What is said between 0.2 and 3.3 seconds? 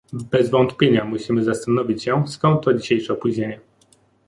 Bez wątpienia musimy zastanowić się, skąd to dzisiejsze